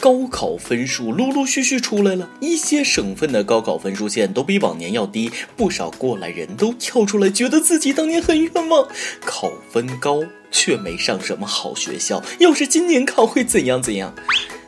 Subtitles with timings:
[0.00, 8.86] 高考分数陆陆续续出来了，一些省份的高考分数线都比往年要低，不少过来人都跳出来，觉得自己当年很冤枉，
[9.24, 10.22] 考分高
[10.52, 14.14] 却没上什么好学校，要是今年考会怎样怎样。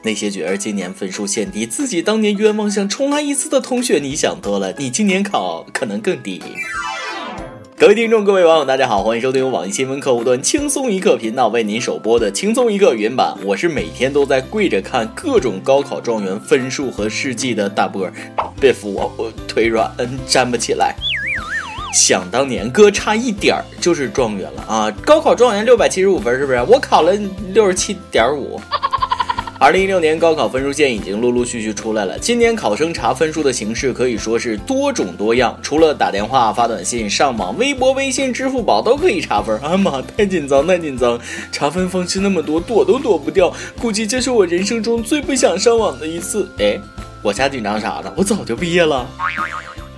[0.02, 6.42] 那些觉得今年分数线低，自己当年冤枉，想重来一次的同学，你想多了，你今年考可能更低。
[7.80, 13.34] 各位听众，各位网友，大家好，欢迎收听由网易新闻客户端轻松一刻频道为您首播的轻松一刻原版。
[13.42, 18.12] 我是每天都在跪着看各种高考状元分数和事迹的大波儿。
[18.60, 20.94] 别扶我，我腿软，嗯，站不起来。
[21.94, 24.90] 想当年，哥差一点儿就是状元了啊！
[25.02, 26.62] 高考状元六百七十五分，是不是？
[26.68, 27.14] 我考了
[27.54, 28.60] 六十七点五。
[29.62, 32.18] 二零一六年高考分数线已经陆陆续续出来了。
[32.18, 39.60] 今年考生查分数的形式可以说是多种多样，除了打电话、发短信、上网、微博、微信、支付宝都可以查分。
[39.60, 41.20] 啊妈，太紧张，太紧张！
[41.52, 43.52] 查分方式那么多，躲都躲不掉。
[43.78, 46.48] 估计这是我人生中最不想上网的一次。
[46.58, 46.80] 哎，
[47.20, 48.10] 我瞎紧张啥呢？
[48.16, 49.06] 我早就毕业了。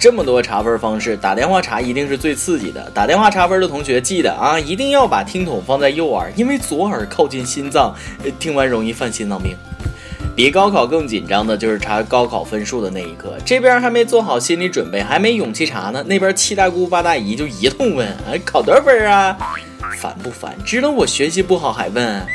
[0.03, 2.91] 这么多查分方式，打电话查一定是最刺激的。
[2.93, 7.95] 打电话查分的同学记得啊，一定要把听筒放在右耳，因为左耳靠近心脏，
[8.41, 9.57] 听完容易犯心脏病。
[10.35, 19.39] 比高考更紧张的就是查高考分数的那一刻，这边还没做好心理准备，还没勇气查呢，那边七大姑八大姨就一通问：哎，考多少分啊？
[19.99, 20.59] 烦不烦？
[20.65, 22.27] 知道我学习不好还问？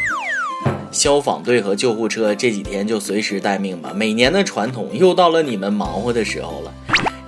[0.89, 6.73] 消防队和救护车这几天就随时待命吧，每年的传统又到了你们忙活的时候了。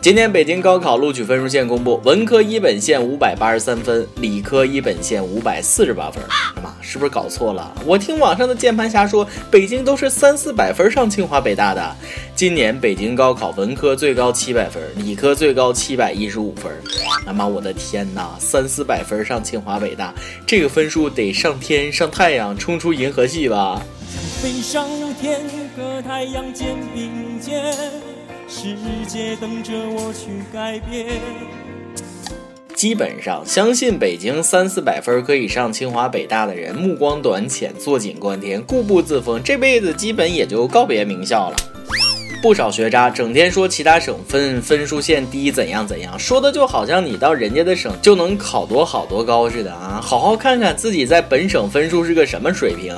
[0.02, 6.24] 今年北京高考录取分数线公布，文科一本线五百八十三分，理科一本线五百四十八分。
[6.64, 7.70] 妈，是不是搞错了？
[7.86, 11.96] 我听网上的键盘侠说，北京都是三四百分上清华北大的。
[12.34, 16.72] 今年北京高考文科最高七百分，理科最高七百一十五分。
[17.26, 20.14] 他妈，我的天哪，三四百分上清华北大，
[20.48, 23.82] 这个分数得上天上太阳，冲出银河系吧？
[24.42, 24.88] 飞上
[25.22, 25.42] 天
[25.76, 27.76] 和太阳肩并肩。
[28.50, 28.76] 世
[29.08, 31.22] 界等着我去改变。
[32.74, 41.58] 基本上，相信北京三四百分可以上清华北大的人，目光短浅，坐井观天，固步自封，这辈子基本也就告别名校了。
[42.42, 50.00] 不少学渣整天说其他省份分数线低怎样怎样，说的就好像你到人家的省就能考多好多高似的啊！
[50.02, 52.96] 好好看看自己在本省分数是个什么水平，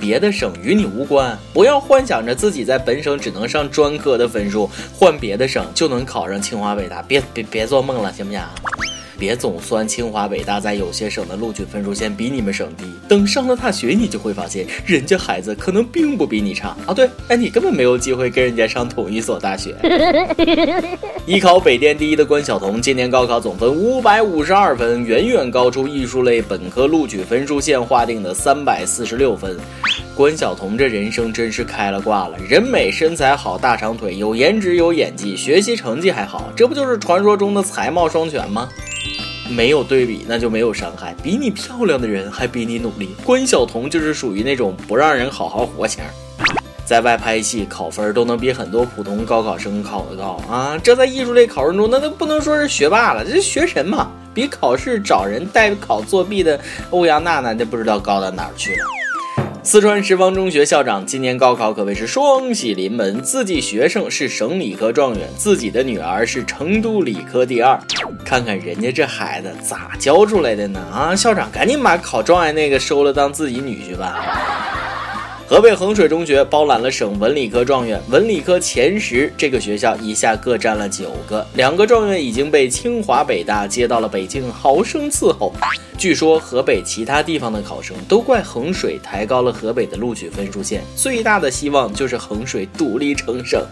[0.00, 1.38] 别的省与你无关。
[1.52, 8.40] 不要幻想着自己在本省只能上专科的分数，换别的省就能考上清华北大，别别别做梦了，行不行？
[9.18, 16.94] 别总算清华北大在有些省的录取分数线比你们省低，等上了大学，你就会发现人家孩子可能并不比你差啊！
[16.94, 19.74] 对，哎，你根本没有机会跟人家上同一所大学。
[21.26, 29.56] 艺考北电第一的关晓彤，今年高考总分五百五十二分，远远高出艺术类本科录取分数线划定的三百四十六分。
[30.14, 38.68] 关晓彤这人生真是开了挂了，人美身材好，大长腿，有颜值有演技，学习成绩还好，这不就是传说中的才貌双全吗？
[39.48, 41.14] 没有对比，那就没有伤害。
[41.22, 46.02] 比你漂亮的人还比你努力，关晓彤就是属于那种不让人好好活型。
[46.84, 50.78] 在外拍戏考分都能比很多普通高考生考得高啊！
[50.82, 54.10] 这在艺术类考生中，那都不能说是学霸了，这是学神嘛！
[54.32, 56.58] 比考试找人代考作弊的
[56.90, 58.97] 欧阳娜娜，那不知道高到哪儿去了。
[59.70, 67.78] 四川十方中学校长今年高考可谓是双喜临门，自己学生是省理科状元，自己的女儿是成都理科第二。
[68.24, 70.80] 看看人家这孩子咋教出来的呢？
[70.90, 74.77] 啊，校长赶紧把考状元那个收了当自己女婿吧。
[75.48, 85.50] 河北衡水中学包揽了省文理科状元，文理科前十，这个学校一下各占了九个，两个状元已经被清华北大接到了北京，好生伺候。
[85.96, 93.64] 据说河北其他地方的考生都怪衡水抬高了河北的录取分数线，最大的希望就是衡水独立成省。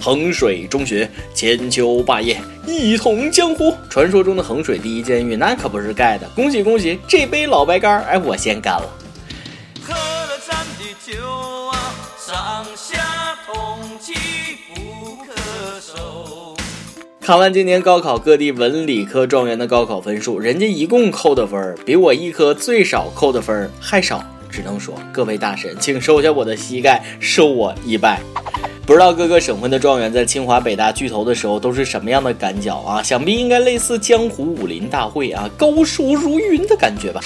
[0.00, 3.76] 衡水中学千秋霸业，一统江湖。
[3.90, 8.88] 传说中的衡水第一监狱那可不是盖的，恭喜恭喜，这杯老白干，哎，我先干了。
[17.24, 28.20] 看完今年高考各地文理科状元的高考分数，人家一共扣的分儿比我一科最少扣的分儿还少，只能说各位大神，请收下我的膝盖，受我一拜。
[28.84, 33.00] 不知道各个省份的状元在清华北大巨头的时候都是什么样的感脚啊？
[33.00, 37.20] 想必应该类似江湖武林大会啊，高手如云的感觉吧。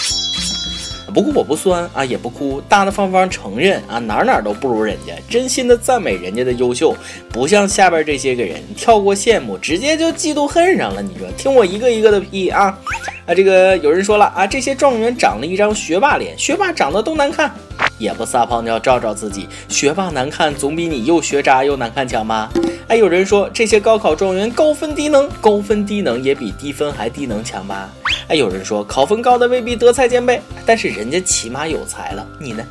[1.17, 6.95] 不过我不酸啊，也不哭，大大方方承认啊，哪哪都不如人家，真心的赞美人家的优秀，
[7.31, 11.01] 不像下边这些个人跳过羡慕，直接就嫉妒恨上了。
[11.01, 12.79] 你说，听我一个一个的批啊
[13.25, 13.35] 啊！
[13.35, 17.51] 这个有人说了啊，这些状元长了一张学霸脸，学霸长得都难看。
[17.97, 22.53] 也不撒泡尿照照自己，学霸难看总比你又学渣又难看强吧？
[22.89, 27.89] 哎，有人说这些高考状元高分低能，高分低能也比低分还低能强吧？
[28.29, 32.65] 哎，有人说考分高的未必德才兼备，但是人家起码有才了，你呢？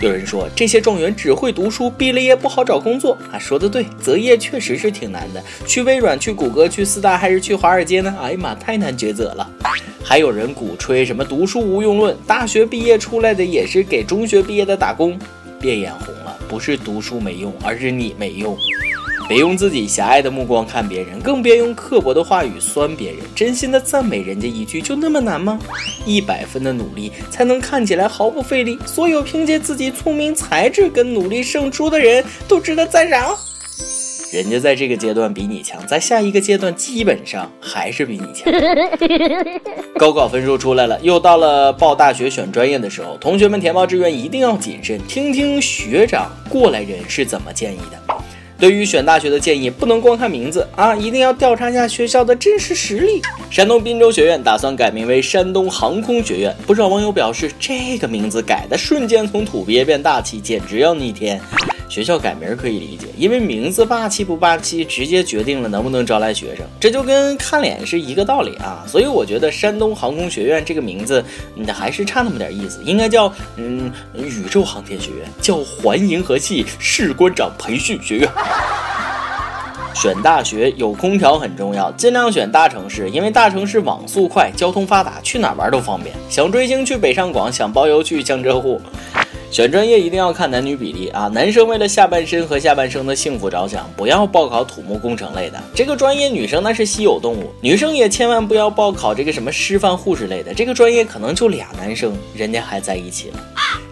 [0.00, 5.42] 有人说这些状元只会读书，毕了业不好找工作啊，说的对，择业确实是挺难的。
[5.66, 8.14] 去微软、去谷歌、去四大还是去华尔街呢？
[8.20, 9.50] 哎呀妈，太难抉择了。
[10.02, 15.18] 还有人鼓吹什么读书无用论，大学毕业出来的也是给中学毕业的打工，
[15.60, 18.56] 别眼红了，不是读书没用，而是你没用。
[19.28, 23.18] 别用自己狭隘的目光看别人，更别用刻薄的话语酸别人。
[23.34, 25.58] 真心的赞美人家一句，就那么难吗？
[26.04, 28.78] 一百分的努力才能看起来毫不费力。
[28.86, 33.36] 所有凭借自己聪明才智跟努力胜出的人都值得赞赏。
[34.32, 38.52] 人家在这个阶段比你强，在下一个阶段基本上还是比你强。
[39.98, 48.05] 高考分数出来了，又到了报大学选专业的时候，同学们填报志愿一定要谨慎，听听学长过来人是怎么建议的。
[48.58, 53.20] 对于选大学的建议，不能光看名字啊，一定要调查一下学校的真实实力。
[53.50, 61.40] 山东滨州学院打算改名为山东航空学院，不少网友表示，这个名字改的瞬间从土鳖变大气，简直要逆天。
[61.88, 68.84] 学校改名可以理解，因为名字霸气不霸气，直接决定了能不能招来学生，这就跟看脸是一个道理啊。
[68.86, 71.24] 所以我觉得山东航空学院这个名字，
[71.54, 78.28] 那还是差那么点意思，应该叫嗯宇宙航天学院，叫环银河系士官长培训学院。
[79.94, 86.14] 选大学有空调很重要，尽量选大城市，因为大城市网速快，交通发达，去哪玩都方便。
[86.28, 88.78] 想追星去北上广，想包邮去江浙沪。
[89.50, 91.28] 选专业一定要看男女比例啊！
[91.28, 96.28] 男生为了下半身和下半生的幸福着想，不要报考土木工程类的这个专业。
[96.28, 103.38] 女生那是稀有动物，女生也千万不要报考这个什么师范护士类的这个专业，可能就俩男生，人家还在一起了。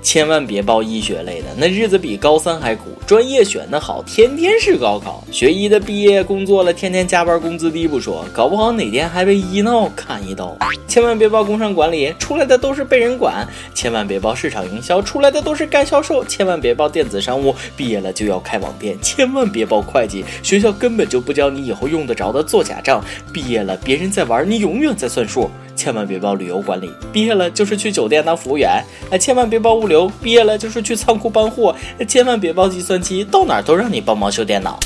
[0.05, 2.91] 千万别报医学类的，那日子比高三还苦。
[3.07, 5.25] 专业选的好，天天是高考。
[5.33, 10.57] 学医的毕业工作了，天天加班，工资低不说，搞不好哪天还被医闹砍一刀。
[10.87, 13.49] 千万别报工商管理，出来的都是被人管。
[13.75, 16.23] 千万别报市场营销，出来的都是干销售。
[16.23, 18.97] 千万别报电子商务，毕业了就要开网店。
[19.01, 23.03] 千万别报会计，学校根本就不教你以后用得着的做假账。
[23.33, 25.51] 毕业了，别人在玩，你永远在算数。
[25.85, 28.83] 千万别报旅游管理，毕业了就是去酒店当服务员。
[29.11, 31.77] 哎，千万别报物流，毕业了就是去仓库搬货。
[32.09, 34.81] 千万别报计算机，到哪都让你帮忙修电脑。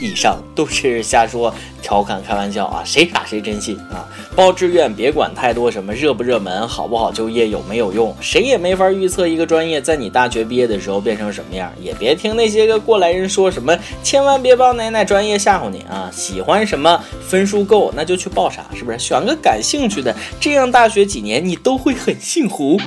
[0.00, 1.52] 以上都是瞎说、
[1.82, 4.08] 调侃、开玩笑啊，谁傻谁真信啊！
[4.34, 11.72] 报志愿别管太多，什么热不热门、好不好就业、有没有用，谁也没法预测一个专业在你大学毕业的时候变成什么样。
[11.80, 16.10] 也别听那些个过来人说什么，千万别报哪哪专业吓唬你啊！
[16.12, 18.98] 喜欢什么，分数够那就去报啥，是不是？
[18.98, 22.80] 选个感兴趣的，这样大学几年你都会很幸福。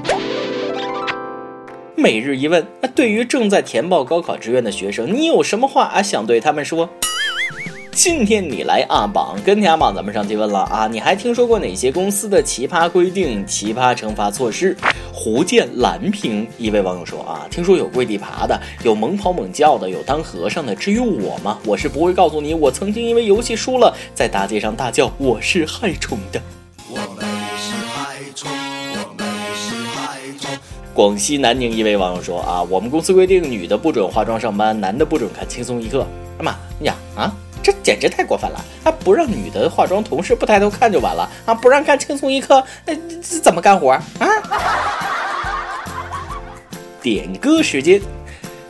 [2.00, 6.88] 每日一问，那对于正在填报高考志愿的学生，你有什么话啊想对他们说？
[7.92, 14.78] 今天你来阿榜跟天阿榜，咱们上期问了啊，你还听说过哪些公司的奇葩规定、奇葩惩罚措施？
[15.12, 21.58] 福建蓝屏一位网友说啊，听说有跪地爬的，有猛跑猛叫的，有当和尚的，至于我吗？
[21.66, 26.40] 我是不会告诉你，我曾经因为游戏输了，在大街上大叫我是害虫的。
[30.98, 36.04] 广西南宁一位网友说啊，我们公司规定女的不准化妆上班，男的不准看轻松一刻。
[36.40, 38.60] 哎妈呀啊，这简直太过分了！
[38.84, 41.54] 啊，不让女的化妆，同事不抬头看就完了啊？
[41.54, 44.04] 不让看轻松一刻，这怎么干活啊？
[47.00, 48.02] 点歌时间。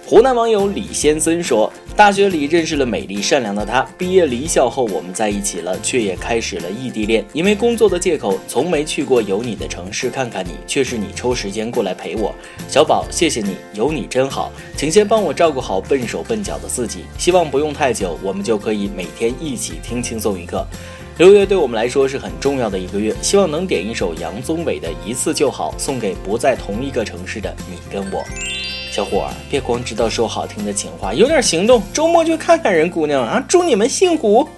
[0.05, 7.25] 湖南网友李先森说：“大学里认识了美丽善良的她，毕业离校后我们在一起了，却也开始了异地恋。
[7.33, 12.35] 因为工作的借口，从没去过有你的城市看看你，却是你抽时间过来陪我。
[12.69, 16.99] 小宝，谢谢你，有你真好，请先帮我照顾好笨手笨脚的自己。
[17.17, 20.63] 希望不用太久，我们就可以每天一起听轻松一刻。
[21.17, 28.23] 六月对我们来说是很重要的一个月，希望能点一首杨宗纬的一次就好，送给不在同一个城市的你跟我。”
[28.97, 31.83] 小伙儿，别光知道说好听的情话，有点行动。
[31.93, 33.45] 周末去看看人姑娘啊！
[33.47, 34.49] 祝你们幸福。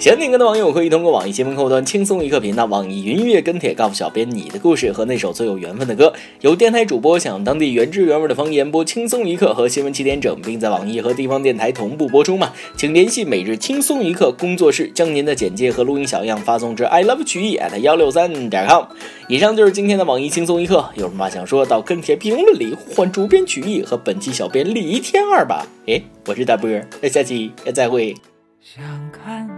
[0.00, 6.12] 想点歌的网友可以通过网易新闻客户端轻松一刻频道、网易云音乐跟帖告诉小编你的故事和那首最有缘分的歌。
[6.40, 12.52] 有电台主播想当地原汁原味的方言播轻松一刻和新闻七点整，并在网易和地方电台同步播出吗？
[12.76, 18.84] 请联系每日轻松一刻工作室，将您的简介和录音小样发送至 i love 曲艺 at 幺六三点 com。
[19.26, 25.66] 以上就是今天的网易轻松一刻，有什么话想说到跟帖评论里呼唤主编曲艺和本期小编李天二吧。
[25.88, 28.14] 哎，我是大波儿，下期再会。
[28.62, 29.57] 想看。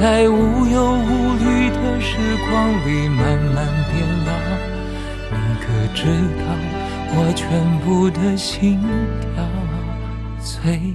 [0.00, 4.32] 在无忧无虑的时光里慢慢变老。
[5.32, 6.04] 你可知
[6.38, 6.44] 道
[7.16, 7.48] 我全
[7.80, 8.78] 部的心
[9.20, 9.44] 跳
[10.40, 10.94] 最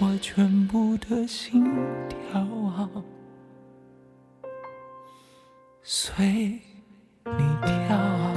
[0.00, 1.64] 我全部的心
[2.08, 2.88] 跳啊，
[5.82, 6.60] 随
[7.24, 8.27] 你跳。